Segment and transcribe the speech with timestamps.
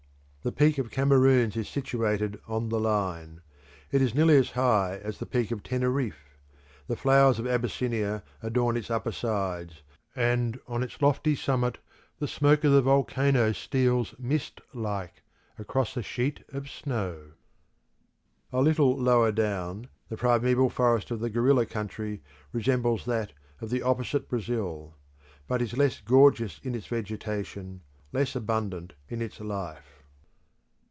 [0.43, 3.41] The Peak of Cameroons is situated on the Line;
[3.91, 6.39] it is nearly as high as the Peak of Teneriffe;
[6.87, 9.83] the flowers of Abyssinia adorn its upper sides,
[10.15, 11.77] and on its lofty summit
[12.17, 15.21] the smoke of the volcano steals mist like
[15.59, 17.33] across a sheet of snow.
[18.51, 23.83] A little lower down, the primeval forest of the Gorilla Country resembles that of the
[23.83, 24.95] opposite Brazil;
[25.47, 27.81] but is less gorgeous in its vegetation,
[28.11, 29.85] less abundant in its life.